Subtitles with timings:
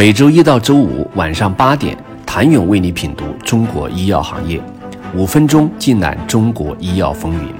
[0.00, 4.58] 每周一到周五晚上八点，谭勇为你品读中国医药行业，
[5.14, 7.52] 五分钟尽览中国医药风云。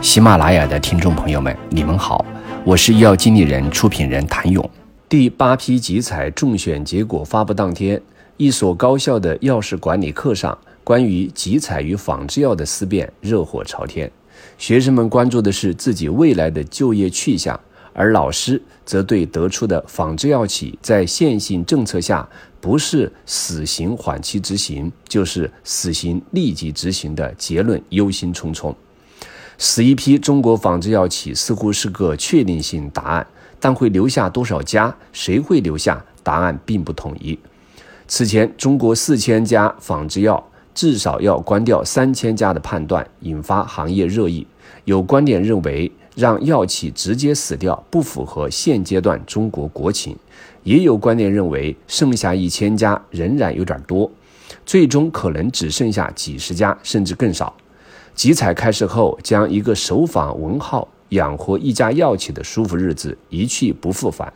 [0.00, 2.24] 喜马拉雅的听众朋友们，你们好，
[2.64, 4.70] 我是医药经理人、出品人谭勇。
[5.08, 8.00] 第八批集采中选结果发布当天，
[8.36, 14.08] 一所高校的药事管理课上，关于集采与仿制药的思辨热火朝天，
[14.58, 17.58] 学生们关注的是自己未来的就业去向。
[17.92, 22.28] 而老师则对得出的仿制药企在现行政策下
[22.60, 28.74] 不是死刑缓期执行，就是死刑立即执行的结论忧心忡忡。
[29.58, 33.26] 死一批中国仿制药企似乎是个确定性答案，
[33.58, 34.96] 但会留下多少家？
[35.12, 36.04] 谁会留下？
[36.22, 37.38] 答案并不统一。
[38.06, 40.42] 此前，中国四千家仿制药
[40.74, 44.46] 至少要关掉三千家的判断引发行业热议，
[44.84, 45.90] 有观点认为。
[46.20, 50.14] 让药企直接死掉不符合现阶段中国国情，
[50.62, 54.10] 也有观点认为剩下一千家仍然有点多，
[54.66, 57.56] 最终可能只剩下几十家甚至更少。
[58.14, 64.30] 集采开始后，将一个首仿文号养活一家药企的舒服日子一去不复返。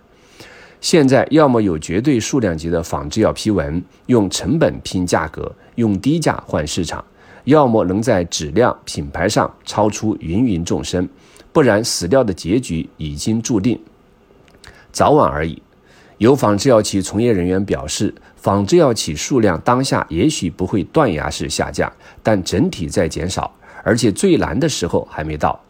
[0.80, 7.02] 现在要么有绝对数量级的仿制药批文，用成本拼价格，用低价换市场；
[7.44, 11.08] 要么能在质量、品牌上超出芸芸众生。
[11.52, 13.80] 不然，死掉的结局已经注定，
[14.90, 15.62] 早晚而已。
[16.18, 21.92] 有仿制药企从业人员表示，仿制药企数量当下也许不会断崖式下降，
[22.22, 25.60] 但整体在减少，而且最难的时候还没到。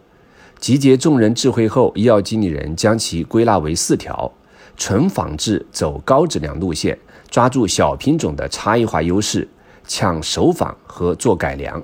[0.59, 4.31] 集结众人智慧后，医药经理人将其归纳为四条：
[4.77, 6.99] 纯仿制，走高质量路线，
[7.31, 9.47] 抓住小品种的差异化优势，
[9.87, 11.83] 抢首仿和做改良。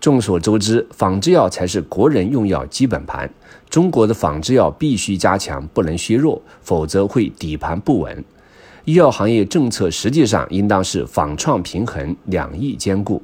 [0.00, 3.32] 众所周知，仿制药才是国人用药基本盘。
[3.70, 8.24] 中国的仿制药必须加强，不能削弱，否则会底盘不稳。
[8.84, 13.22] 医药行业政策实际上应当是仿创平衡，两翼兼顾，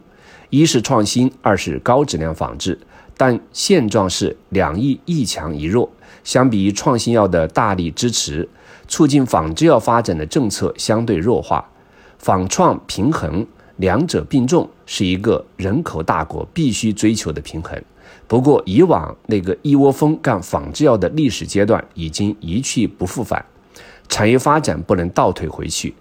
[0.49, 2.79] 一是创新，二是高质量仿制。
[3.15, 5.91] 但现状是两翼一强一弱。
[6.25, 8.49] 相比于创新药的大力支持，
[8.89, 11.69] 促进仿制药发展的政策相对弱化，
[12.19, 13.47] 仿创平衡。
[13.81, 17.83] 两者并重是一个人口大国必须追求的平衡。
[18.29, 23.45] 不过，以往那个一窝蜂干仿制药的历史阶段已经一去不复返，
[24.09, 25.95] 产业发展不能倒退回去。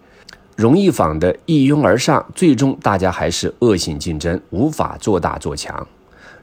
[0.56, 5.88] 容易仿的一拥而上，最终大家还是恶性竞争，无法做大做强。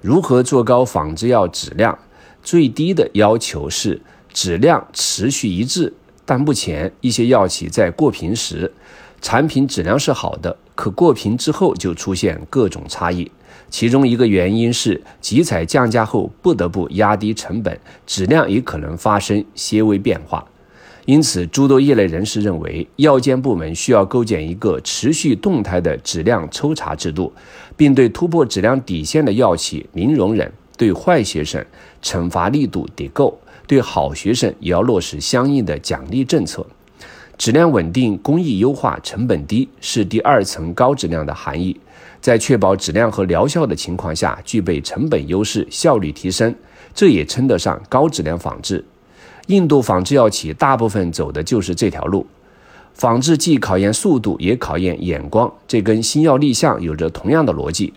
[0.00, 1.96] 如何做高仿制药质量？
[2.42, 4.00] 最低的要求是
[4.32, 5.92] 质量持续一致，
[6.24, 8.72] 但目前一些药企在过评时，
[9.26, 10.56] 产品质量是好的。
[10.76, 13.28] 可过评之后就出现各种差异，
[13.68, 17.76] 其中一个原因是集采降价后不得不压低成本，
[18.06, 20.46] 质量也可能发生些微变化。
[21.06, 27.32] 因此，诸多业内人士认为，药监部门需要构建一个持续动态的质量抽查制度，
[27.76, 31.64] 并对突破质量底线的药企零容忍，对坏学生
[32.00, 36.64] 惩罚力度得够，对好学生也要落实相应的奖励政策。
[37.38, 41.78] 质量稳定、工艺优化、成本低是第二层高质量的含义。
[42.20, 46.54] 在确保质量和疗效的情况下，具备成本优势、效率提升，
[46.94, 48.84] 这也称得上高质量仿制。
[49.48, 52.26] 印度仿制药企大部分走的就是这条路。
[52.94, 57.92] 仿制既考验速度，也考验眼光，这跟新药立项有着同样的逻辑。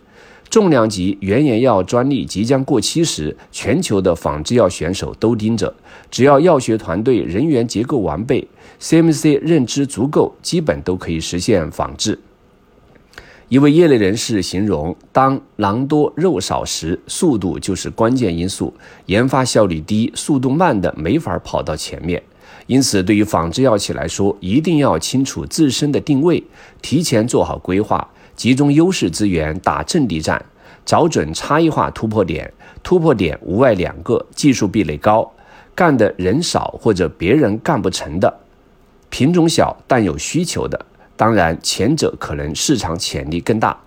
[0.50, 5.72] 重量级原研药专利即将过期时，全球的仿制药选手都盯着。
[6.10, 8.46] 只要药学团队人员结构完备
[8.80, 12.18] ，CMC 认知足够，基本都可以实现仿制。
[13.48, 18.74] 一位业内人士形容：“当狼多肉少时，速度就是关键因素。
[19.06, 22.20] 研发效率低、速度慢的没法跑到前面。
[22.66, 26.42] 因此，对于仿制药企来说，一定要清楚自身的定位，
[26.82, 28.08] 提前做好规划。”
[28.40, 30.42] 集中优势资源打阵地战，
[30.86, 32.50] 找准差异化突破点。
[32.82, 35.30] 突破点无外两个：技术壁垒高，
[35.74, 38.34] 干的人少或者别人干不成的，
[39.10, 40.86] 品种小但有需求的。
[41.18, 43.78] 当然，前者可能市场潜力更大。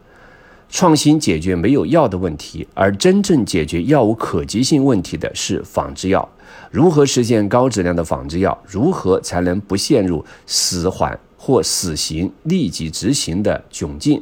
[0.69, 6.30] 创新解决没有药的问题，而真正解决药物可及性问题的是仿制药。
[6.69, 8.56] 如何实现高质量的仿制药？
[8.68, 14.22] 如何才能不陷入死缓或死刑立即执行的窘境？